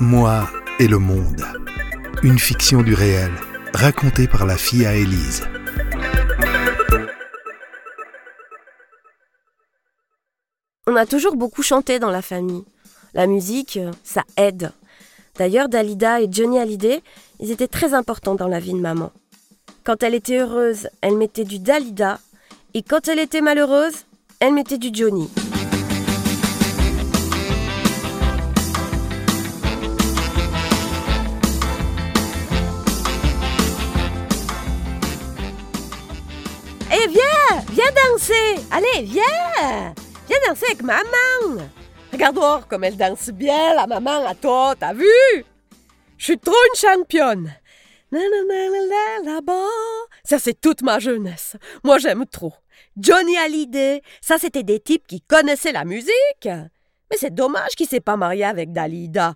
Moi 0.00 0.46
et 0.78 0.88
le 0.88 0.98
monde. 0.98 1.42
Une 2.22 2.38
fiction 2.38 2.82
du 2.82 2.92
réel, 2.92 3.30
racontée 3.72 4.28
par 4.28 4.44
la 4.44 4.58
fille 4.58 4.84
à 4.84 4.94
Élise. 4.94 5.48
On 10.86 10.96
a 10.96 11.06
toujours 11.06 11.36
beaucoup 11.36 11.62
chanté 11.62 11.98
dans 11.98 12.10
la 12.10 12.20
famille. 12.20 12.62
La 13.14 13.26
musique, 13.26 13.78
ça 14.04 14.22
aide. 14.36 14.70
D'ailleurs, 15.38 15.70
Dalida 15.70 16.20
et 16.20 16.28
Johnny 16.30 16.58
Hallyday, 16.58 17.02
ils 17.40 17.50
étaient 17.50 17.66
très 17.66 17.94
importants 17.94 18.34
dans 18.34 18.48
la 18.48 18.60
vie 18.60 18.74
de 18.74 18.80
maman. 18.80 19.12
Quand 19.82 20.02
elle 20.02 20.14
était 20.14 20.40
heureuse, 20.40 20.90
elle 21.00 21.16
mettait 21.16 21.44
du 21.44 21.58
Dalida, 21.58 22.20
et 22.74 22.82
quand 22.82 23.08
elle 23.08 23.18
était 23.18 23.40
malheureuse, 23.40 24.04
elle 24.40 24.52
mettait 24.52 24.78
du 24.78 24.90
Johnny. 24.92 25.30
Viens, 37.70 37.84
danser. 38.10 38.60
Allez, 38.70 39.02
viens. 39.02 39.94
Viens 40.28 40.38
danser 40.48 40.66
avec 40.66 40.82
maman. 40.82 41.62
Regarde 42.12 42.36
voir 42.36 42.66
comme 42.68 42.84
elle 42.84 42.96
danse 42.96 43.30
bien, 43.30 43.74
la 43.74 43.86
maman 43.86 44.26
à 44.26 44.34
toi, 44.34 44.74
t'as 44.78 44.92
vu? 44.92 45.06
Je 46.18 46.24
suis 46.24 46.38
trop 46.38 46.54
une 46.72 46.78
championne. 46.78 47.52
Là-bas. 49.24 49.52
Ça, 50.24 50.38
c'est 50.38 50.60
toute 50.60 50.82
ma 50.82 50.98
jeunesse. 50.98 51.56
Moi, 51.84 51.98
j'aime 51.98 52.24
trop. 52.26 52.54
Johnny 52.96 53.36
Hallyday, 53.36 54.02
ça, 54.20 54.38
c'était 54.38 54.62
des 54.62 54.80
types 54.80 55.06
qui 55.06 55.20
connaissaient 55.20 55.72
la 55.72 55.84
musique. 55.84 56.44
Mais 56.44 57.16
c'est 57.18 57.34
dommage 57.34 57.74
qu'il 57.76 57.86
s'est 57.86 58.00
pas 58.00 58.16
marié 58.16 58.44
avec 58.44 58.72
Dalida. 58.72 59.34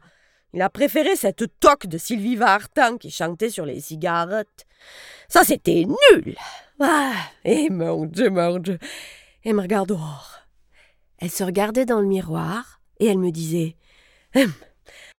Il 0.53 0.63
a 0.63 0.71
préféré 0.71 1.15
cette 1.17 1.45
toque 1.61 1.87
de 1.87 1.99
Sylvie 1.99 2.37
Vartan 2.37 2.97
qui 2.97 3.11
chantait 3.11 3.51
sur 3.51 3.67
les 3.67 3.81
cigarettes. 3.81 4.67
Ça, 5.29 5.45
c'était 5.45 5.85
nul. 5.85 6.37
Ah, 6.81 7.15
et 7.45 7.71
mon 7.71 8.07
Dieu, 8.07 8.31
mon 8.31 8.59
Dieu. 8.59 8.79
Elle 9.45 9.55
me 9.55 9.63
regarde 9.63 9.89
dehors. 9.89 10.39
Elle 11.19 11.31
se 11.31 11.45
regardait 11.45 11.85
dans 11.85 12.01
le 12.01 12.07
miroir 12.07 12.81
et 12.99 13.07
elle 13.07 13.19
me 13.19 13.31
disait 13.31 13.77
hum, 14.35 14.53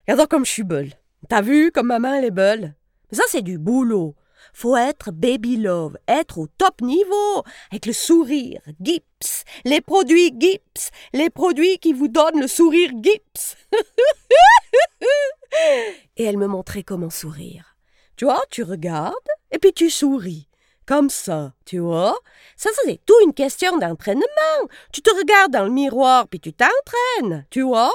Regarde 0.08 0.28
comme 0.28 0.44
je 0.44 0.50
suis 0.50 0.64
belle. 0.64 0.92
T'as 1.28 1.42
vu 1.42 1.70
comme 1.70 1.86
ma 1.86 2.00
main 2.00 2.14
elle 2.14 2.24
est 2.24 2.32
belle 2.32 2.74
Ça, 3.12 3.22
c'est 3.28 3.42
du 3.42 3.58
boulot. 3.58 4.16
Faut 4.52 4.76
être 4.76 5.12
baby 5.12 5.56
love, 5.56 5.96
être 6.08 6.38
au 6.38 6.46
top 6.46 6.80
niveau, 6.82 7.44
avec 7.70 7.86
le 7.86 7.92
sourire, 7.92 8.60
Gips, 8.80 9.44
les 9.64 9.80
produits 9.80 10.34
Gips, 10.38 10.90
les 11.12 11.30
produits 11.30 11.78
qui 11.78 11.92
vous 11.92 12.08
donnent 12.08 12.40
le 12.40 12.48
sourire 12.48 12.90
Gips. 13.02 13.56
et 16.16 16.24
elle 16.24 16.36
me 16.36 16.48
montrait 16.48 16.82
comment 16.82 17.08
sourire. 17.08 17.76
Tu 18.16 18.24
vois, 18.24 18.42
tu 18.50 18.62
regardes 18.62 19.14
et 19.52 19.58
puis 19.58 19.72
tu 19.72 19.90
souris. 19.90 20.48
Comme 20.86 21.10
ça, 21.10 21.52
tu 21.64 21.78
vois 21.78 22.18
Ça, 22.56 22.70
c'est 22.84 23.00
tout 23.06 23.14
une 23.24 23.34
question 23.34 23.78
d'entraînement. 23.78 24.24
Tu 24.92 25.00
te 25.00 25.14
regardes 25.14 25.52
dans 25.52 25.64
le 25.64 25.70
miroir, 25.70 26.26
puis 26.26 26.40
tu 26.40 26.52
t'entraînes, 26.52 27.46
tu 27.50 27.62
vois 27.62 27.92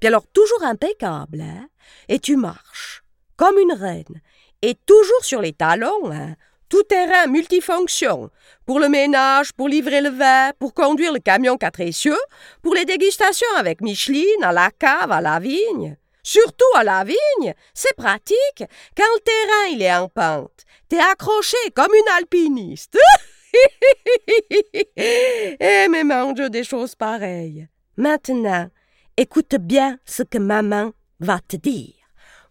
Puis 0.00 0.08
alors, 0.08 0.26
toujours 0.26 0.64
impeccable, 0.64 1.40
hein 1.42 1.68
Et 2.08 2.18
tu 2.18 2.36
marches, 2.36 3.04
comme 3.36 3.58
une 3.58 3.72
reine, 3.72 4.20
et 4.62 4.74
toujours 4.74 5.24
sur 5.24 5.40
les 5.40 5.52
talons, 5.52 6.10
hein 6.10 6.34
tout 6.68 6.82
terrain 6.82 7.28
multifonction. 7.28 8.30
Pour 8.66 8.80
le 8.80 8.88
ménage, 8.88 9.52
pour 9.52 9.68
livrer 9.68 10.00
le 10.00 10.08
vin, 10.08 10.50
pour 10.58 10.74
conduire 10.74 11.12
le 11.12 11.20
camion 11.20 11.56
quatre 11.56 11.80
essieux, 11.80 12.18
pour 12.62 12.74
les 12.74 12.84
dégustations 12.84 13.46
avec 13.56 13.80
Micheline, 13.80 14.42
à 14.42 14.50
la 14.50 14.72
cave, 14.72 15.12
à 15.12 15.20
la 15.20 15.38
vigne. 15.38 15.96
Surtout 16.24 16.64
à 16.74 16.82
la 16.82 17.04
vigne, 17.04 17.54
c'est 17.74 17.94
pratique. 17.94 18.64
Quand 18.96 19.04
le 19.14 19.20
terrain 19.20 19.74
il 19.74 19.82
est 19.82 19.94
en 19.94 20.08
pente, 20.08 20.64
accroché 20.98 21.56
comme 21.74 21.94
une 21.94 22.12
alpiniste. 22.18 22.98
Eh 24.96 25.88
mais 25.88 26.02
mange 26.02 26.50
des 26.50 26.64
choses 26.64 26.96
pareilles. 26.96 27.68
Maintenant, 27.96 28.68
écoute 29.16 29.54
bien 29.60 29.98
ce 30.04 30.24
que 30.24 30.38
maman 30.38 30.92
va 31.20 31.38
te 31.38 31.56
dire. 31.56 31.94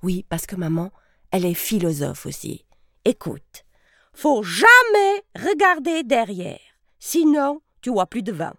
Oui, 0.02 0.26
parce 0.30 0.46
que 0.46 0.56
maman, 0.56 0.92
elle 1.32 1.46
est 1.46 1.53
philosophe 1.53 2.26
aussi. 2.26 2.66
Écoute, 3.03 3.66
faut 4.14 4.44
jamais 4.44 5.24
regarder 5.36 6.03
derrière, 6.03 6.59
sinon 7.00 7.62
tu 7.82 7.90
vois 7.90 8.08
plus 8.08 8.24
de 8.24 8.32
vin. 8.32 8.53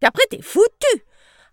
Puis 0.00 0.08
après 0.08 0.26
t'es 0.30 0.42
foutu. 0.42 1.04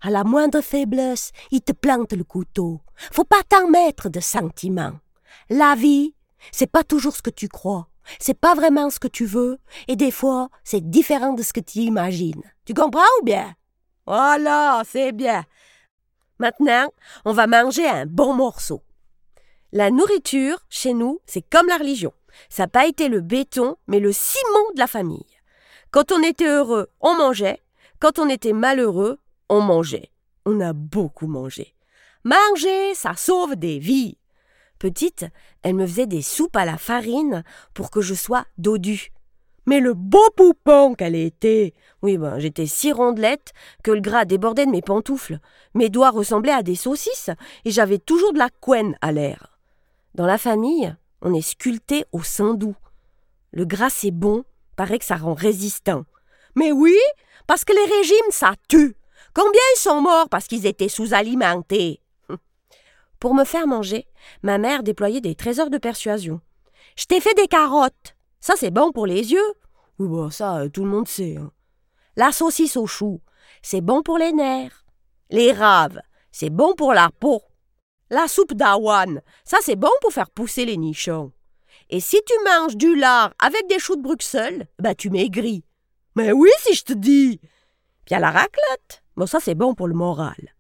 À 0.02 0.10
la 0.10 0.24
moindre 0.24 0.62
faiblesse, 0.62 1.32
il 1.52 1.62
te 1.62 1.72
plante 1.72 2.14
le 2.14 2.24
couteau. 2.24 2.82
Faut 3.12 3.24
pas 3.24 3.42
t'en 3.48 3.70
mettre 3.70 4.10
de 4.10 4.20
sentiments. 4.20 5.00
La 5.50 5.76
vie, 5.76 6.16
c'est 6.52 6.72
pas 6.72 6.84
toujours 6.84 7.16
ce 7.16 7.22
que 7.22 7.30
tu 7.30 7.48
crois. 7.48 7.88
C'est 8.20 8.40
pas 8.40 8.54
vraiment 8.54 8.90
ce 8.90 9.00
que 9.00 9.08
tu 9.08 9.26
veux, 9.26 9.58
et 9.88 9.96
des 9.96 10.12
fois, 10.12 10.50
c'est 10.64 10.90
différent 10.90 11.34
de 11.34 11.44
ce 11.44 11.54
que 11.54 11.60
tu 11.60 11.80
imagines. 11.80 12.44
Tu 12.66 12.74
comprends 12.74 13.02
ou 13.22 13.26
bien? 13.26 13.56
Voilà, 14.06 14.84
c'est 14.86 15.12
bien. 15.12 15.44
Maintenant, 16.38 16.88
on 17.24 17.34
va 17.34 17.48
manger 17.48 17.88
un 17.88 18.06
bon 18.06 18.34
morceau. 18.34 18.84
La 19.72 19.90
nourriture, 19.90 20.60
chez 20.70 20.94
nous, 20.94 21.20
c'est 21.26 21.42
comme 21.42 21.68
la 21.68 21.78
religion. 21.78 22.14
Ça 22.50 22.64
n'a 22.64 22.68
pas 22.68 22.86
été 22.86 23.08
le 23.08 23.22
béton, 23.22 23.78
mais 23.88 24.00
le 24.00 24.12
ciment 24.12 24.72
de 24.74 24.80
la 24.80 24.88
famille. 24.88 25.26
Quand 25.92 26.12
on 26.12 26.22
était 26.22 26.48
heureux, 26.48 26.88
on 27.00 27.16
mangeait. 27.16 27.62
Quand 28.00 28.20
on 28.20 28.30
était 28.30 28.54
malheureux, 28.54 29.20
on 29.50 29.62
mangeait. 29.62 30.12
On 30.46 30.60
a 30.60 30.74
beaucoup 30.74 31.28
mangé. 31.28 31.74
Manger, 32.24 32.94
ça 32.96 33.16
sauve 33.16 33.56
des 33.56 33.80
vies. 33.80 34.18
Petite, 34.80 35.26
elle 35.64 35.76
me 35.76 35.88
faisait 35.88 36.08
des 36.08 36.22
soupes 36.22 36.56
à 36.56 36.66
la 36.66 36.78
farine 36.78 37.44
pour 37.74 37.92
que 37.92 38.02
je 38.02 38.14
sois 38.14 38.46
dodue. 38.58 39.12
Mais 39.68 39.80
le 39.80 39.94
beau 39.94 40.30
poupon 40.36 40.94
qu'elle 40.94 41.16
était 41.16 41.74
Oui, 42.02 42.18
ben, 42.18 42.38
j'étais 42.40 42.68
si 42.68 42.92
rondelette 42.92 43.54
que 43.84 43.92
le 43.92 44.02
gras 44.02 44.26
débordait 44.26 44.66
de 44.66 44.72
mes 44.72 44.82
pantoufles. 44.82 45.40
Mes 45.74 45.90
doigts 45.90 46.12
ressemblaient 46.12 46.52
à 46.52 46.64
des 46.64 46.76
saucisses 46.76 47.32
et 47.64 47.72
j'avais 47.72 47.98
toujours 47.98 48.34
de 48.34 48.38
la 48.38 48.50
couenne 48.50 48.96
à 49.02 49.12
l'air. 49.12 49.60
Dans 50.14 50.28
la 50.28 50.38
famille, 50.38 50.96
on 51.22 51.34
est 51.34 51.42
sculpté 51.42 52.06
au 52.12 52.22
sein 52.22 52.54
doux. 52.54 52.76
Le 53.52 53.66
gras, 53.66 53.90
c'est 53.90 54.12
bon, 54.12 54.44
paraît 54.76 55.00
que 55.00 55.06
ça 55.06 55.16
rend 55.16 55.34
résistant. 55.34 56.06
Mais 56.56 56.72
oui, 56.72 56.96
parce 57.48 57.66
que 57.66 57.74
les 57.74 57.98
régimes, 57.98 58.32
ça 58.32 58.54
tue. 58.68 58.96
Combien 59.34 59.62
ils 59.76 59.80
sont 59.80 60.02
morts 60.02 60.30
parce 60.30 60.48
qu'ils 60.48 60.66
étaient 60.68 60.90
sous-alimentés? 60.90 62.02
Pour 63.26 63.34
me 63.34 63.44
faire 63.44 63.66
manger, 63.66 64.06
ma 64.44 64.60
mère 64.60 64.84
déployait 64.84 65.20
des 65.20 65.34
trésors 65.34 65.72
de 65.72 65.80
persuasion. 65.80 66.42
Je 66.96 67.06
t'ai 67.06 67.20
fait 67.20 67.34
des 67.34 67.48
carottes. 67.48 68.16
Ça, 68.40 68.54
c'est 68.56 68.70
bon 68.70 68.92
pour 68.92 69.08
les 69.08 69.32
yeux. 69.32 69.54
Oui, 69.98 70.08
bon, 70.08 70.30
ça, 70.30 70.58
euh, 70.60 70.70
tout 70.70 70.84
le 70.84 70.92
monde 70.92 71.08
sait. 71.08 71.36
Hein. 71.36 71.52
La 72.16 72.32
saucisse 72.32 72.78
au 72.78 72.86
chou, 72.86 73.22
c'est 73.64 73.82
bon 73.82 74.04
pour 74.04 74.20
les 74.20 74.32
nerfs. 74.32 74.86
Les 75.32 75.54
raves, 75.54 76.00
c'est 76.32 76.52
bon 76.52 76.76
pour 76.76 76.94
la 76.94 77.10
peau. 77.20 77.42
La 78.12 78.28
soupe 78.28 78.54
d'avoine, 78.54 79.24
ça, 79.44 79.58
c'est 79.64 79.76
bon 79.76 79.90
pour 80.02 80.14
faire 80.14 80.30
pousser 80.30 80.66
les 80.66 80.78
nichons. 80.78 81.32
Et 81.90 82.02
si 82.02 82.22
tu 82.28 82.34
manges 82.46 82.78
du 82.78 82.96
lard 82.96 83.34
avec 83.40 83.68
des 83.68 83.80
choux 83.80 83.96
de 83.96 84.04
Bruxelles, 84.04 84.68
bah 84.78 84.94
tu 84.94 85.10
maigris. 85.10 85.66
Mais 86.16 86.32
oui, 86.32 86.52
si 86.60 86.76
je 86.76 86.84
te 86.84 86.94
dis. 86.94 87.40
Puis 88.06 88.20
la 88.20 88.30
raclette. 88.30 89.04
Bon, 89.18 89.26
ça, 89.26 89.40
c'est 89.40 89.56
bon 89.56 89.74
pour 89.74 89.88
le 89.88 89.96
moral. 89.96 90.54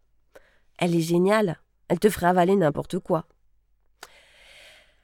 Elle 0.80 0.96
est 0.96 1.02
géniale. 1.02 1.59
Elle 1.88 2.00
te 2.00 2.09
ferait 2.09 2.28
avaler 2.28 2.56
n'importe 2.56 2.99
quoi. 2.99 3.26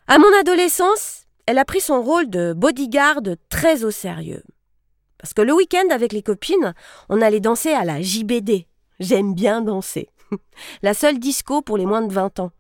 À 0.08 0.18
mon 0.18 0.40
adolescence, 0.40 1.26
elle 1.46 1.58
a 1.58 1.66
pris 1.66 1.82
son 1.82 2.02
rôle 2.02 2.30
de 2.30 2.54
bodyguard 2.54 3.22
très 3.50 3.84
au 3.84 3.92
sérieux. 3.92 4.44
Parce 5.18 5.34
que 5.34 5.42
le 5.42 5.54
week-end, 5.54 5.88
avec 5.92 6.14
les 6.14 6.24
copines, 6.24 6.74
on 7.10 7.22
allait 7.22 7.40
danser 7.40 7.72
à 7.72 7.86
la 7.86 8.02
JBD. 8.02 8.66
J'aime 9.00 9.36
bien 9.36 9.62
danser. 9.62 10.10
la 10.82 10.94
seule 10.94 11.20
disco 11.20 11.62
pour 11.62 11.78
les 11.78 11.86
moins 11.86 12.02
de 12.02 12.12
20 12.12 12.40
ans. 12.40 12.52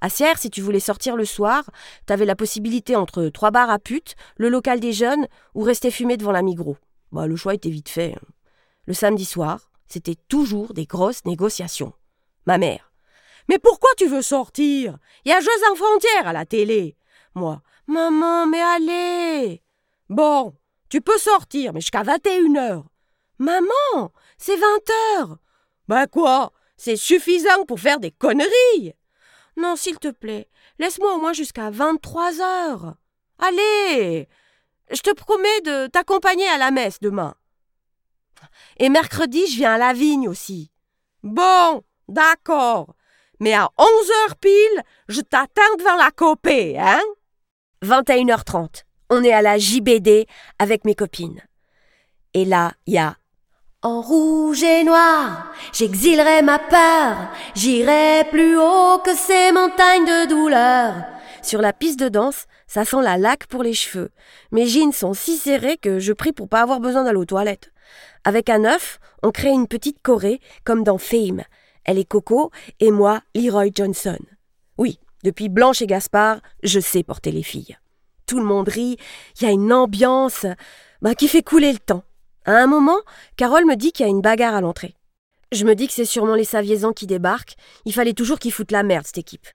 À 0.00 0.08
Sierre, 0.10 0.38
si 0.38 0.50
tu 0.50 0.60
voulais 0.60 0.80
sortir 0.80 1.16
le 1.16 1.24
soir, 1.24 1.70
t'avais 2.06 2.24
la 2.24 2.36
possibilité 2.36 2.94
entre 2.94 3.28
trois 3.28 3.50
bars 3.50 3.70
à 3.70 3.78
putes, 3.78 4.14
le 4.36 4.48
local 4.48 4.80
des 4.80 4.92
jeunes 4.92 5.26
ou 5.54 5.62
rester 5.62 5.90
fumer 5.90 6.16
devant 6.16 6.32
la 6.32 6.42
Migros. 6.42 6.76
Bah, 7.10 7.26
le 7.26 7.36
choix 7.36 7.54
était 7.54 7.70
vite 7.70 7.88
fait. 7.88 8.14
Hein. 8.14 8.26
Le 8.86 8.94
samedi 8.94 9.24
soir, 9.24 9.70
c'était 9.88 10.16
toujours 10.28 10.74
des 10.74 10.86
grosses 10.86 11.24
négociations. 11.24 11.92
Ma 12.46 12.58
mère. 12.58 12.87
Mais 13.48 13.58
pourquoi 13.58 13.90
tu 13.96 14.06
veux 14.06 14.22
sortir? 14.22 14.98
Il 15.24 15.30
y 15.30 15.32
a 15.32 15.40
Jeux 15.40 15.50
en 15.70 15.74
frontières 15.74 16.28
à 16.28 16.32
la 16.32 16.44
télé. 16.44 16.96
Moi. 17.34 17.62
Maman, 17.88 18.46
mais 18.46 18.60
allez 18.60 19.62
Bon, 20.10 20.54
tu 20.90 21.00
peux 21.00 21.16
sortir, 21.16 21.72
mais 21.72 21.80
jusqu'à 21.80 22.02
21 22.02 22.54
heures. 22.56 22.84
Maman, 23.38 24.12
c'est 24.36 24.56
20 24.56 24.66
heures. 25.16 25.38
Ben 25.88 26.06
quoi? 26.06 26.52
C'est 26.76 26.96
suffisant 26.96 27.64
pour 27.66 27.80
faire 27.80 27.98
des 27.98 28.10
conneries. 28.10 28.92
Non, 29.56 29.74
s'il 29.74 29.98
te 29.98 30.08
plaît, 30.08 30.48
laisse-moi 30.78 31.14
au 31.14 31.18
moins 31.18 31.32
jusqu'à 31.32 31.70
23 31.70 32.40
heures. 32.42 32.96
Allez 33.38 34.28
Je 34.90 35.00
te 35.00 35.14
promets 35.14 35.60
de 35.62 35.86
t'accompagner 35.86 36.46
à 36.48 36.58
la 36.58 36.70
messe 36.70 37.00
demain. 37.00 37.34
Et 38.76 38.90
mercredi, 38.90 39.46
je 39.46 39.56
viens 39.56 39.74
à 39.74 39.78
la 39.78 39.94
vigne 39.94 40.28
aussi. 40.28 40.70
Bon, 41.22 41.82
d'accord. 42.06 42.94
Mais 43.40 43.54
à 43.54 43.68
11 43.78 43.86
heures 43.86 44.36
pile, 44.36 44.82
je 45.08 45.20
t'attends 45.20 45.76
devant 45.78 45.96
la 45.96 46.10
copée, 46.10 46.78
hein? 46.78 47.00
21h30. 47.84 48.84
On 49.10 49.22
est 49.22 49.32
à 49.32 49.42
la 49.42 49.58
JBD 49.58 50.26
avec 50.58 50.84
mes 50.84 50.94
copines. 50.94 51.40
Et 52.34 52.44
là, 52.44 52.72
il 52.86 52.94
y 52.94 52.98
a 52.98 53.16
En 53.82 54.00
rouge 54.00 54.62
et 54.62 54.84
noir, 54.84 55.52
j'exilerai 55.72 56.42
ma 56.42 56.58
peur, 56.58 57.16
j'irai 57.54 58.24
plus 58.30 58.58
haut 58.58 58.98
que 59.04 59.14
ces 59.14 59.52
montagnes 59.52 60.04
de 60.04 60.28
douleur. 60.28 60.94
Sur 61.42 61.62
la 61.62 61.72
piste 61.72 62.00
de 62.00 62.08
danse, 62.08 62.46
ça 62.66 62.84
sent 62.84 63.00
la 63.02 63.16
laque 63.16 63.46
pour 63.46 63.62
les 63.62 63.72
cheveux. 63.72 64.10
Mes 64.50 64.66
jeans 64.66 64.92
sont 64.92 65.14
si 65.14 65.36
serrés 65.36 65.78
que 65.78 66.00
je 66.00 66.12
prie 66.12 66.32
pour 66.32 66.48
pas 66.48 66.60
avoir 66.60 66.80
besoin 66.80 67.04
d'aller 67.04 67.18
aux 67.18 67.24
toilettes. 67.24 67.70
Avec 68.24 68.50
un 68.50 68.64
œuf, 68.64 68.98
on 69.22 69.30
crée 69.30 69.50
une 69.50 69.68
petite 69.68 70.02
Corée, 70.02 70.40
comme 70.64 70.84
dans 70.84 70.98
Fame. 70.98 71.44
Elle 71.88 71.98
est 71.98 72.04
Coco 72.04 72.50
et 72.80 72.90
moi, 72.90 73.22
Leroy 73.34 73.70
Johnson. 73.74 74.18
Oui, 74.76 75.00
depuis 75.24 75.48
Blanche 75.48 75.80
et 75.80 75.86
Gaspard, 75.86 76.42
je 76.62 76.80
sais 76.80 77.02
porter 77.02 77.32
les 77.32 77.42
filles. 77.42 77.78
Tout 78.26 78.38
le 78.38 78.44
monde 78.44 78.68
rit, 78.68 78.98
il 79.40 79.44
y 79.44 79.46
a 79.46 79.52
une 79.52 79.72
ambiance 79.72 80.44
bah, 81.00 81.14
qui 81.14 81.28
fait 81.28 81.40
couler 81.42 81.72
le 81.72 81.78
temps. 81.78 82.04
À 82.44 82.52
un 82.52 82.66
moment, 82.66 82.98
Carole 83.36 83.64
me 83.64 83.74
dit 83.74 83.92
qu'il 83.92 84.04
y 84.04 84.06
a 84.06 84.10
une 84.10 84.20
bagarre 84.20 84.54
à 84.54 84.60
l'entrée. 84.60 84.96
Je 85.50 85.64
me 85.64 85.74
dis 85.74 85.86
que 85.86 85.94
c'est 85.94 86.04
sûrement 86.04 86.34
les 86.34 86.44
Saviezans 86.44 86.92
qui 86.92 87.06
débarquent. 87.06 87.54
Il 87.86 87.94
fallait 87.94 88.12
toujours 88.12 88.38
qu'ils 88.38 88.52
foutent 88.52 88.70
la 88.70 88.82
merde, 88.82 89.06
cette 89.06 89.16
équipe. 89.16 89.48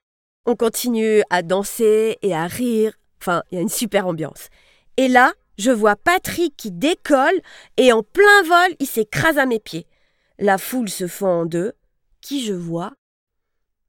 On 0.44 0.56
continue 0.56 1.22
à 1.30 1.42
danser 1.42 2.18
et 2.22 2.34
à 2.34 2.48
rire. 2.48 2.94
Enfin, 3.22 3.44
il 3.52 3.54
y 3.54 3.58
a 3.58 3.62
une 3.62 3.68
super 3.68 4.08
ambiance. 4.08 4.48
Et 4.96 5.06
là, 5.06 5.34
je 5.56 5.70
vois 5.70 5.94
Patrick 5.94 6.56
qui 6.56 6.72
décolle 6.72 7.40
et 7.76 7.92
en 7.92 8.02
plein 8.02 8.42
vol, 8.44 8.74
il 8.80 8.88
s'écrase 8.88 9.38
à 9.38 9.46
mes 9.46 9.60
pieds. 9.60 9.86
La 10.40 10.58
foule 10.58 10.88
se 10.88 11.06
fend 11.06 11.42
en 11.42 11.46
deux. 11.46 11.74
Qui 12.24 12.42
je 12.42 12.54
vois? 12.54 12.94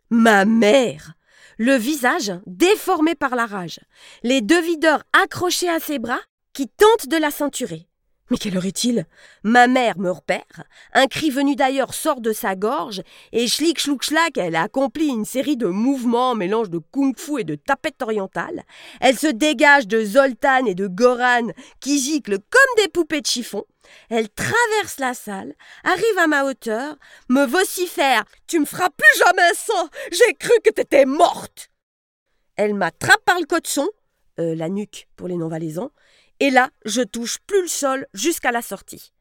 Ma 0.10 0.44
mère 0.44 1.14
Le 1.58 1.76
visage 1.76 2.34
déformé 2.46 3.16
par 3.16 3.34
la 3.34 3.46
rage. 3.46 3.80
Les 4.24 4.42
deux 4.42 4.62
videurs 4.62 5.04
accrochés 5.14 5.70
à 5.70 5.80
ses 5.80 6.00
bras 6.00 6.20
qui 6.52 6.68
tentent 6.68 7.08
de 7.08 7.16
la 7.16 7.32
ceinturer. 7.32 7.88
Mais 8.32 8.38
quelle 8.38 8.58
heure 8.58 8.66
est-il? 8.66 9.06
Ma 9.44 9.68
mère 9.68 10.00
me 10.00 10.10
repère. 10.10 10.64
Un 10.94 11.06
cri 11.06 11.30
venu 11.30 11.56
d'ailleurs 11.56 11.94
sort 11.94 12.22
de 12.22 12.34
sa 12.34 12.56
gorge 12.56 13.04
et 13.32 13.48
schlick 13.48 13.80
schlouk 13.80 14.02
schlack, 14.02 14.38
elle 14.38 14.56
accomplit 14.56 15.10
une 15.10 15.26
série 15.26 15.58
de 15.58 15.68
mouvements, 15.68 16.34
mélange 16.34 16.72
de 16.72 16.80
kung-fu 16.80 17.42
et 17.42 17.44
de 17.44 17.54
tapette 17.54 18.02
orientale. 18.02 18.64
Elle 19.00 19.18
se 19.18 19.28
dégage 19.28 19.88
de 19.88 20.04
Zoltan 20.04 20.66
et 20.66 20.74
de 20.74 20.88
Goran 20.88 21.50
qui 21.80 22.00
giclent 22.00 22.40
comme 22.40 22.84
des 22.84 22.88
poupées 22.90 23.22
de 23.22 23.28
chiffon. 23.28 23.64
Elle 24.10 24.30
traverse 24.30 24.98
la 24.98 25.14
salle, 25.14 25.54
arrive 25.84 26.18
à 26.18 26.26
ma 26.26 26.46
hauteur, 26.46 26.96
me 27.30 27.46
vocifère 27.46 28.26
Tu 28.48 28.60
me 28.60 28.66
feras 28.66 28.90
plus 28.90 29.20
jamais 29.24 29.54
ça 29.54 29.90
J'ai 30.12 30.34
cru 30.34 30.54
que 30.64 30.72
t'étais 30.72 31.06
morte 31.06 31.70
Elle 32.56 32.74
m'attrape 32.74 33.24
par 33.24 33.40
le 33.40 33.46
cotson, 33.46 33.88
euh, 34.40 34.56
la 34.56 34.70
nuque 34.70 35.08
pour 35.16 35.28
les 35.28 35.36
non-valaisans, 35.36 35.92
et 36.40 36.50
là, 36.50 36.70
je 36.86 37.02
touche 37.02 37.38
plus 37.48 37.62
le 37.62 37.68
sol 37.68 38.08
jusqu'à 38.14 38.52
la 38.52 38.62
sortie. 38.62 39.14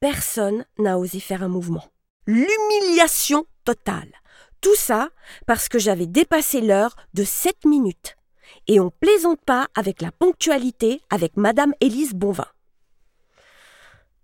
Personne 0.00 0.64
n'a 0.78 0.98
osé 0.98 1.20
faire 1.20 1.42
un 1.42 1.48
mouvement. 1.48 1.84
L'humiliation 2.26 3.46
totale. 3.64 4.12
Tout 4.60 4.74
ça 4.76 5.10
parce 5.46 5.68
que 5.68 5.78
j'avais 5.78 6.06
dépassé 6.06 6.60
l'heure 6.60 6.96
de 7.14 7.24
7 7.24 7.64
minutes. 7.64 8.16
Et 8.66 8.80
on 8.80 8.90
plaisante 8.90 9.40
pas 9.44 9.68
avec 9.74 10.02
la 10.02 10.12
ponctualité 10.12 11.00
avec 11.10 11.36
Madame 11.36 11.74
Élise 11.80 12.14
Bonvin. 12.14 12.46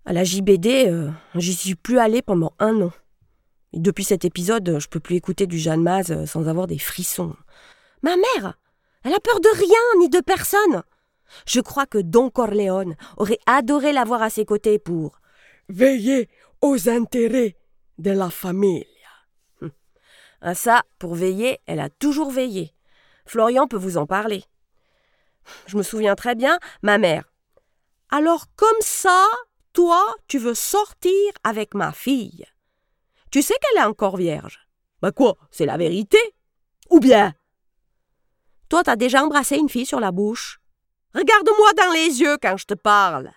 À 0.05 0.13
la 0.13 0.23
JBD, 0.23 0.87
euh, 0.87 1.09
j'y 1.35 1.53
suis 1.53 1.75
plus 1.75 1.99
allée 1.99 2.21
pendant 2.21 2.53
un 2.59 2.81
an. 2.81 2.91
Depuis 3.73 4.03
cet 4.03 4.25
épisode, 4.25 4.79
je 4.79 4.87
peux 4.87 4.99
plus 4.99 5.15
écouter 5.15 5.45
du 5.45 5.59
Jeanne 5.59 5.83
Maz 5.83 6.11
euh, 6.11 6.25
sans 6.25 6.47
avoir 6.47 6.67
des 6.67 6.79
frissons. 6.79 7.35
Ma 8.01 8.15
mère, 8.15 8.57
elle 9.03 9.13
a 9.13 9.19
peur 9.19 9.39
de 9.39 9.57
rien 9.57 9.99
ni 9.99 10.09
de 10.09 10.19
personne. 10.19 10.83
Je 11.45 11.59
crois 11.59 11.85
que 11.85 11.97
Don 11.97 12.29
Corleone 12.29 12.95
aurait 13.17 13.39
adoré 13.45 13.91
l'avoir 13.91 14.21
à 14.21 14.29
ses 14.29 14.45
côtés 14.45 14.79
pour 14.79 15.19
veiller 15.67 16.29
aux 16.61 16.89
intérêts 16.89 17.55
de 17.97 18.11
la 18.11 18.29
famille. 18.29 18.85
Hum. 19.61 19.71
À 20.41 20.55
ça, 20.55 20.83
pour 20.97 21.15
veiller, 21.15 21.59
elle 21.65 21.79
a 21.79 21.89
toujours 21.89 22.31
veillé. 22.31 22.73
Florian 23.25 23.67
peut 23.67 23.77
vous 23.77 23.97
en 23.97 24.05
parler. 24.05 24.43
Je 25.67 25.77
me 25.77 25.83
souviens 25.83 26.15
très 26.15 26.35
bien, 26.35 26.59
ma 26.81 26.97
mère. 26.97 27.31
Alors 28.09 28.45
comme 28.55 28.81
ça, 28.81 29.27
toi, 29.73 30.03
tu 30.27 30.39
veux 30.39 30.55
sortir 30.55 31.31
avec 31.43 31.73
ma 31.73 31.91
fille. 31.91 32.45
Tu 33.31 33.41
sais 33.41 33.53
qu'elle 33.61 33.83
est 33.83 33.85
encore 33.85 34.17
vierge. 34.17 34.67
Bah 35.01 35.11
quoi, 35.11 35.37
c'est 35.51 35.65
la 35.65 35.77
vérité? 35.77 36.17
Ou 36.89 36.99
bien? 36.99 37.35
Toi, 38.67 38.83
t'as 38.83 38.95
déjà 38.95 39.23
embrassé 39.23 39.57
une 39.57 39.69
fille 39.69 39.85
sur 39.85 39.99
la 39.99 40.11
bouche? 40.11 40.58
Regarde-moi 41.15 41.73
dans 41.73 41.91
les 41.93 42.21
yeux 42.21 42.37
quand 42.41 42.57
je 42.57 42.65
te 42.65 42.73
parle. 42.73 43.31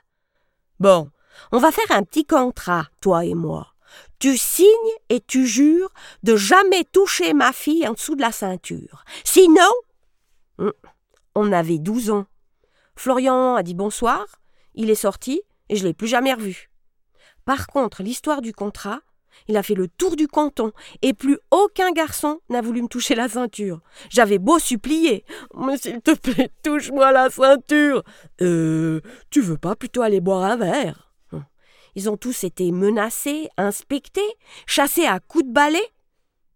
Bon, 0.78 1.10
on 1.52 1.58
va 1.58 1.72
faire 1.72 1.90
un 1.90 2.02
petit 2.02 2.24
contrat, 2.24 2.88
toi 3.00 3.24
et 3.24 3.34
moi. 3.34 3.68
Tu 4.18 4.36
signes 4.36 4.68
et 5.08 5.20
tu 5.20 5.46
jures 5.46 5.90
de 6.22 6.36
jamais 6.36 6.84
toucher 6.84 7.34
ma 7.34 7.52
fille 7.52 7.86
en 7.86 7.92
dessous 7.92 8.14
de 8.14 8.20
la 8.20 8.32
ceinture. 8.32 9.04
Sinon. 9.24 9.70
Hum, 10.58 10.72
on 11.34 11.52
avait 11.52 11.78
douze 11.78 12.10
ans. 12.10 12.26
Florian 12.94 13.56
a 13.56 13.62
dit 13.62 13.74
bonsoir, 13.74 14.26
il 14.74 14.90
est 14.90 14.94
sorti 14.94 15.42
et 15.68 15.76
je 15.76 15.84
l'ai 15.84 15.94
plus 15.94 16.08
jamais 16.08 16.34
revu. 16.34 16.70
Par 17.44 17.66
contre, 17.66 18.02
l'histoire 18.02 18.42
du 18.42 18.52
contrat, 18.52 19.00
il 19.48 19.56
a 19.56 19.62
fait 19.62 19.74
le 19.74 19.88
tour 19.88 20.16
du 20.16 20.28
canton, 20.28 20.72
et 21.02 21.14
plus 21.14 21.38
aucun 21.50 21.92
garçon 21.92 22.40
n'a 22.48 22.60
voulu 22.60 22.82
me 22.82 22.88
toucher 22.88 23.14
la 23.14 23.28
ceinture. 23.28 23.80
J'avais 24.10 24.38
beau 24.38 24.58
supplier. 24.58 25.24
Mais 25.56 25.76
s'il 25.76 26.00
te 26.00 26.14
plaît, 26.14 26.50
touche-moi 26.62 27.12
la 27.12 27.30
ceinture. 27.30 28.02
Euh, 28.40 29.00
tu 29.30 29.40
veux 29.40 29.58
pas 29.58 29.76
plutôt 29.76 30.02
aller 30.02 30.20
boire 30.20 30.44
un 30.44 30.56
verre? 30.56 31.12
Hum. 31.32 31.44
Ils 31.94 32.08
ont 32.08 32.16
tous 32.16 32.44
été 32.44 32.72
menacés, 32.72 33.48
inspectés, 33.56 34.20
chassés 34.66 35.06
à 35.06 35.20
coups 35.20 35.44
de 35.44 35.52
balai, 35.52 35.82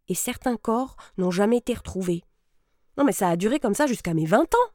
et 0.09 0.15
certains 0.15 0.57
corps 0.57 0.97
n'ont 1.19 1.31
jamais 1.31 1.59
été 1.59 1.75
retrouvés. 1.75 2.23
Non, 2.97 3.05
mais 3.05 3.13
ça 3.13 3.29
a 3.29 3.37
duré 3.37 3.59
comme 3.59 3.75
ça 3.75 3.87
jusqu'à 3.87 4.15
mes 4.15 4.27
vingt 4.27 4.55
ans. 4.55 4.71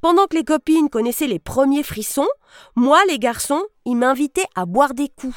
Pendant 0.00 0.26
que 0.26 0.36
les 0.36 0.44
copines 0.44 0.88
connaissaient 0.88 1.26
les 1.26 1.38
premiers 1.38 1.82
frissons, 1.82 2.28
moi, 2.76 3.00
les 3.08 3.18
garçons, 3.18 3.64
ils 3.84 3.96
m'invitaient 3.96 4.46
à 4.54 4.66
boire 4.66 4.94
des 4.94 5.08
coups. 5.08 5.36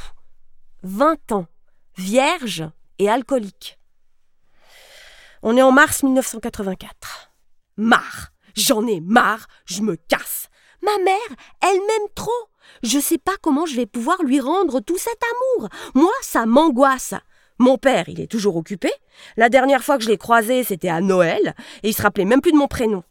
Vingt 0.83 1.31
ans 1.31 1.47
vierge 1.97 2.65
et 2.99 3.09
alcoolique. 3.09 3.79
On 5.41 5.57
est 5.57 5.61
en 5.61 5.71
mars 5.71 6.03
1984. 6.03 7.31
Marre, 7.77 8.29
j'en 8.55 8.85
ai 8.87 9.01
marre, 9.01 9.47
je 9.65 9.81
me 9.81 9.95
casse. 9.95 10.49
Ma 10.81 10.97
mère, 11.03 11.37
elle 11.61 11.79
m'aime 11.79 12.09
trop. 12.15 12.31
Je 12.81 12.99
sais 12.99 13.17
pas 13.17 13.35
comment 13.41 13.65
je 13.65 13.75
vais 13.75 13.85
pouvoir 13.85 14.21
lui 14.23 14.39
rendre 14.39 14.79
tout 14.79 14.97
cet 14.97 15.19
amour. 15.57 15.69
Moi, 15.95 16.11
ça 16.21 16.45
m'angoisse. 16.45 17.13
Mon 17.59 17.77
père, 17.77 18.09
il 18.09 18.19
est 18.19 18.31
toujours 18.31 18.55
occupé. 18.55 18.91
La 19.37 19.49
dernière 19.49 19.83
fois 19.83 19.97
que 19.97 20.03
je 20.03 20.09
l'ai 20.09 20.17
croisé, 20.17 20.63
c'était 20.63 20.89
à 20.89 21.01
Noël, 21.01 21.55
et 21.83 21.89
il 21.89 21.93
se 21.93 22.01
rappelait 22.01 22.25
même 22.25 22.41
plus 22.41 22.51
de 22.51 22.57
mon 22.57 22.67
prénom. 22.67 23.03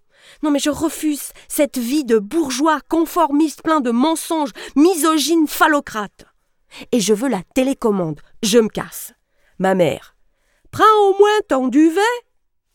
Non 0.42 0.50
mais 0.50 0.58
je 0.58 0.70
refuse 0.70 1.32
cette 1.48 1.78
vie 1.78 2.04
de 2.04 2.18
bourgeois 2.18 2.80
conformiste 2.88 3.62
plein 3.62 3.80
de 3.80 3.90
mensonges, 3.90 4.52
misogyne, 4.76 5.48
phallocrate 5.48 6.26
et 6.92 7.00
je 7.00 7.14
veux 7.14 7.28
la 7.28 7.42
télécommande. 7.54 8.20
Je 8.42 8.58
me 8.58 8.68
casse. 8.68 9.14
Ma 9.58 9.74
mère. 9.74 10.16
Prends 10.70 10.84
au 11.02 11.18
moins 11.18 11.40
ton 11.48 11.68
duvet. 11.68 12.00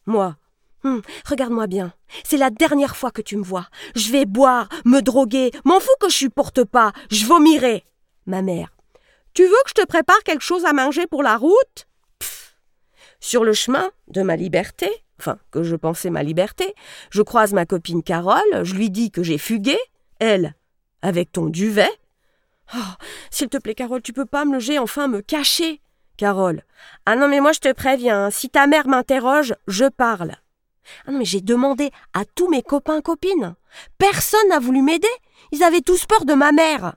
Moi. 0.06 0.38
Hum, 0.84 1.01
regarde-moi 1.25 1.68
bien. 1.68 1.94
C'est 2.24 2.38
la 2.38 2.50
dernière 2.50 2.96
fois 2.96 3.12
que 3.12 3.22
tu 3.22 3.36
me 3.38 3.44
vois. 3.44 3.68
Je 3.96 4.12
vais 4.12 4.25
boire, 4.25 4.70
me 4.86 5.01
droguer. 5.01 5.51
M'en 5.66 5.80
fous 5.80 5.89
que 6.00 6.10
je 6.10 6.16
supporte 6.16 6.63
pas. 6.63 6.94
Je 7.10 7.25
vomirai. 7.25 7.84
Ma 8.25 8.42
mère. 8.42 8.70
Tu 9.34 9.44
veux 9.44 9.63
que 9.66 9.70
je 9.70 9.82
te 9.82 9.86
prépare 9.86 10.24
quelque 10.24 10.44
chose 10.44 10.66
à 10.66 10.74
manger 10.74 11.08
pour 11.08 11.24
la 11.24 11.38
route? 11.38 11.88
Sur 13.20 13.44
le 13.44 13.54
chemin 13.54 13.92
de 14.08 14.22
ma 14.22 14.36
liberté, 14.36 14.89
enfin, 15.20 15.39
que 15.51 15.63
je 15.63 15.75
pensais 15.75 16.10
ma 16.10 16.24
liberté, 16.24 16.75
je 17.10 17.22
croise 17.22 17.54
ma 17.54 17.66
copine 17.66 18.04
Carole, 18.04 18.63
je 18.63 18.75
lui 18.75 18.89
dis 18.89 19.12
que 19.12 19.24
j'ai 19.24 19.38
fugué. 19.38 19.77
Elle, 20.20 20.56
avec 21.01 21.32
ton 21.32 21.48
duvet, 21.48 21.89
Oh, 22.76 22.80
s'il 23.30 23.50
te 23.50 23.58
plaît, 23.58 23.76
Carole, 23.76 24.02
tu 24.02 24.14
peux 24.14 24.26
pas 24.26 24.46
me 24.46 24.54
loger, 24.54 24.80
enfin 24.80 25.08
me 25.08 25.22
cacher. 25.22 25.82
Carole. 26.18 26.64
Ah 27.06 27.16
non, 27.16 27.28
mais 27.28 27.40
moi 27.40 27.52
je 27.54 27.60
te 27.60 27.72
préviens, 27.72 28.26
hein, 28.26 28.32
si 28.32 28.50
ta 28.50 28.68
mère 28.68 28.88
m'interroge, 28.88 29.56
je 29.68 29.86
parle. 29.86 30.36
Ah 31.06 31.12
non, 31.12 31.20
mais 31.20 31.26
j'ai 31.26 31.42
demandé 31.42 31.92
à 32.14 32.26
tous 32.26 32.50
mes 32.50 32.64
copains 32.64 33.02
copines. 33.02 33.56
Personne 33.98 34.50
n'a 34.50 34.60
voulu 34.60 34.82
m'aider. 34.82 35.08
Ils 35.52 35.64
avaient 35.64 35.82
tous 35.82 36.06
peur 36.06 36.26
de 36.26 36.34
ma 36.34 36.52
mère. 36.52 36.96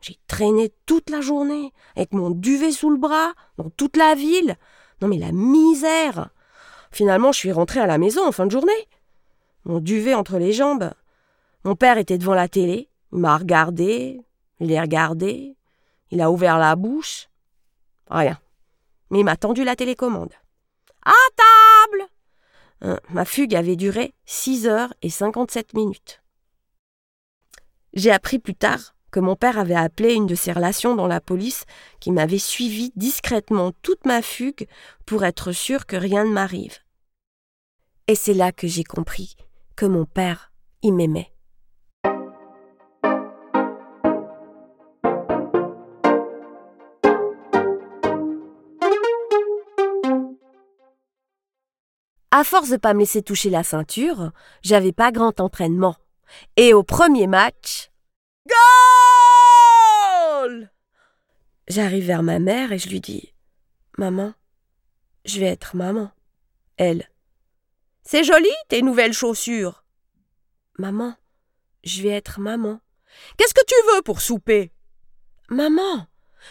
J'ai 0.00 0.16
traîné 0.28 0.72
toute 0.86 1.10
la 1.10 1.20
journée, 1.20 1.72
avec 1.96 2.12
mon 2.12 2.30
duvet 2.30 2.70
sous 2.70 2.90
le 2.90 2.98
bras, 2.98 3.32
dans 3.56 3.70
toute 3.70 3.96
la 3.96 4.14
ville. 4.14 4.56
Non 5.00 5.08
mais 5.08 5.18
la 5.18 5.32
misère. 5.32 6.30
Finalement, 6.90 7.32
je 7.32 7.38
suis 7.38 7.52
rentrée 7.52 7.80
à 7.80 7.86
la 7.86 7.98
maison 7.98 8.26
en 8.26 8.32
fin 8.32 8.46
de 8.46 8.52
journée. 8.52 8.88
Mon 9.64 9.80
duvet 9.80 10.14
entre 10.14 10.38
les 10.38 10.52
jambes. 10.52 10.92
Mon 11.64 11.74
père 11.74 11.98
était 11.98 12.18
devant 12.18 12.34
la 12.34 12.48
télé. 12.48 12.88
Il 13.12 13.18
m'a 13.18 13.36
regardé, 13.36 14.20
il 14.60 14.72
est 14.72 14.80
regardé, 14.80 15.56
il 16.10 16.20
a 16.20 16.30
ouvert 16.30 16.58
la 16.58 16.76
bouche. 16.76 17.28
Rien. 18.10 18.38
Mais 19.10 19.20
il 19.20 19.24
m'a 19.24 19.36
tendu 19.36 19.64
la 19.64 19.76
télécommande. 19.76 20.32
À 21.04 21.12
ta 21.36 21.44
Hein, 22.80 23.00
ma 23.10 23.24
fugue 23.24 23.54
avait 23.54 23.76
duré 23.76 24.14
6 24.26 24.66
heures 24.66 24.94
et 25.02 25.10
57 25.10 25.74
minutes. 25.74 26.22
J'ai 27.92 28.12
appris 28.12 28.38
plus 28.38 28.54
tard 28.54 28.94
que 29.10 29.20
mon 29.20 29.36
père 29.36 29.58
avait 29.58 29.74
appelé 29.74 30.14
une 30.14 30.26
de 30.26 30.34
ses 30.34 30.52
relations 30.52 30.94
dans 30.94 31.06
la 31.06 31.20
police 31.20 31.64
qui 31.98 32.12
m'avait 32.12 32.38
suivi 32.38 32.92
discrètement 32.94 33.72
toute 33.82 34.04
ma 34.04 34.22
fugue 34.22 34.68
pour 35.06 35.24
être 35.24 35.52
sûr 35.52 35.86
que 35.86 35.96
rien 35.96 36.24
ne 36.24 36.30
m'arrive. 36.30 36.76
Et 38.06 38.14
c'est 38.14 38.34
là 38.34 38.52
que 38.52 38.68
j'ai 38.68 38.84
compris 38.84 39.36
que 39.74 39.86
mon 39.86 40.04
père, 40.04 40.52
il 40.82 40.94
m'aimait. 40.94 41.32
À 52.38 52.44
force 52.44 52.68
de 52.68 52.76
pas 52.76 52.94
me 52.94 53.00
laisser 53.00 53.20
toucher 53.20 53.50
la 53.50 53.64
ceinture, 53.64 54.30
j'avais 54.62 54.92
pas 54.92 55.10
grand 55.10 55.40
entraînement. 55.40 55.96
Et 56.56 56.72
au 56.72 56.84
premier 56.84 57.26
match, 57.26 57.90
Goal 60.38 60.70
J'arrive 61.66 62.04
vers 62.06 62.22
ma 62.22 62.38
mère 62.38 62.70
et 62.70 62.78
je 62.78 62.90
lui 62.90 63.00
dis 63.00 63.34
Maman, 63.96 64.34
je 65.24 65.40
vais 65.40 65.46
être 65.46 65.74
maman. 65.74 66.12
Elle 66.76 67.10
C'est 68.04 68.22
joli 68.22 68.46
tes 68.68 68.82
nouvelles 68.82 69.14
chaussures. 69.14 69.82
Maman, 70.78 71.16
je 71.82 72.02
vais 72.02 72.10
être 72.10 72.38
maman. 72.38 72.78
Qu'est-ce 73.36 73.54
que 73.54 73.66
tu 73.66 73.74
veux 73.96 74.02
pour 74.02 74.20
souper? 74.20 74.70
Maman, 75.48 76.06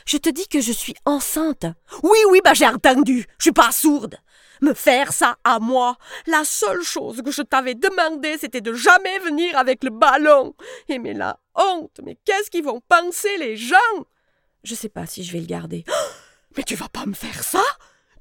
je 0.05 0.17
te 0.17 0.27
dis 0.27 0.49
que 0.49 0.59
je 0.59 0.73
suis 0.73 0.95
enceinte. 1.05 1.65
Oui, 2.03 2.19
oui, 2.29 2.41
bah 2.43 2.53
j'ai 2.53 2.67
entendu. 2.67 3.25
Je 3.37 3.43
suis 3.43 3.53
pas 3.53 3.71
sourde. 3.71 4.17
Me 4.61 4.73
faire 4.73 5.13
ça 5.13 5.37
à 5.43 5.59
moi. 5.59 5.97
La 6.25 6.43
seule 6.43 6.83
chose 6.83 7.21
que 7.21 7.31
je 7.31 7.41
t'avais 7.41 7.75
demandé, 7.75 8.37
c'était 8.39 8.61
de 8.61 8.73
jamais 8.73 9.19
venir 9.19 9.57
avec 9.57 9.83
le 9.83 9.89
ballon. 9.89 10.55
Et 10.89 10.99
mais 10.99 11.13
la 11.13 11.39
honte, 11.55 11.99
mais 12.03 12.17
qu'est-ce 12.25 12.49
qu'ils 12.49 12.63
vont 12.63 12.81
penser 12.87 13.37
les 13.37 13.55
gens? 13.55 13.75
Je 14.63 14.75
sais 14.75 14.89
pas 14.89 15.05
si 15.05 15.23
je 15.23 15.33
vais 15.33 15.39
le 15.39 15.45
garder. 15.45 15.83
mais 16.57 16.63
tu 16.63 16.75
vas 16.75 16.89
pas 16.89 17.05
me 17.05 17.13
faire 17.13 17.43
ça? 17.43 17.63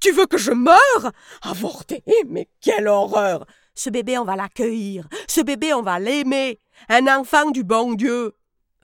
Tu 0.01 0.13
veux 0.13 0.27
que 0.27 0.39
je 0.39 0.53
meure? 0.53 1.13
Avorter 1.43 2.03
Mais 2.29 2.49
quelle 2.61 2.89
horreur 2.89 3.47
Ce 3.75 3.91
bébé, 3.91 4.19
on 4.19 4.25
va 4.25 4.37
l'accueillir. 4.37 5.09
Ce 5.27 5.41
bébé, 5.41 5.73
on 5.75 5.83
va 5.83 5.99
l'aimer. 5.99 6.61
Un 6.89 7.07
enfant 7.07 7.51
du 7.51 7.65
bon 7.65 7.95
Dieu. 7.95 8.35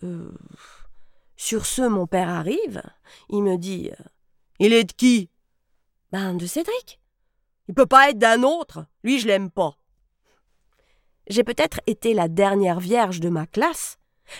Euh... 0.02 0.32
Sur 1.36 1.66
ce, 1.66 1.82
mon 1.82 2.06
père 2.06 2.28
arrive. 2.28 2.82
Il 3.28 3.42
me 3.42 3.56
dit 3.56 3.90
Il 4.58 4.72
est 4.72 4.84
de 4.84 4.92
qui 4.92 5.28
Ben, 6.12 6.34
de 6.34 6.46
Cédric. 6.46 7.01
Il 7.68 7.74
peut 7.74 7.86
pas 7.86 8.10
être 8.10 8.18
d'un 8.18 8.42
autre. 8.42 8.86
Lui, 9.04 9.18
je 9.18 9.26
l'aime 9.26 9.50
pas. 9.50 9.76
J'ai 11.28 11.44
peut-être 11.44 11.80
été 11.86 12.14
la 12.14 12.28
dernière 12.28 12.80
vierge 12.80 13.20
de 13.20 13.28
ma 13.28 13.46
classe, 13.46 13.98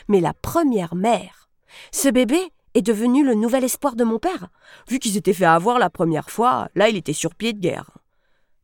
mais 0.09 0.21
la 0.21 0.35
première 0.35 0.95
mère. 0.95 1.49
Ce 1.93 2.09
bébé 2.09 2.52
est 2.75 2.83
devenu 2.83 3.25
le 3.25 3.35
nouvel 3.35 3.64
espoir 3.64 3.97
de 3.97 4.05
mon 4.05 4.19
père. 4.19 4.49
Vu 4.88 4.99
qu'ils 4.99 5.12
s'étaient 5.12 5.33
fait 5.33 5.45
avoir 5.45 5.79
la 5.79 5.91
première 5.91 6.31
fois, 6.31 6.69
là, 6.75 6.88
il 6.88 6.97
était 6.97 7.12
sur 7.12 7.35
pied 7.35 7.52
de 7.52 7.61
guerre. 7.61 7.91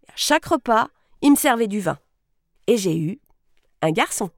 à 0.09 0.12
chaque 0.17 0.47
repas, 0.47 0.88
il 1.23 1.33
me 1.33 1.37
servait 1.37 1.69
du 1.69 1.81
vin. 1.81 1.99
Et 2.67 2.77
j'ai 2.77 2.97
eu 2.99 3.21
un 3.83 3.93
garçon. 3.93 4.31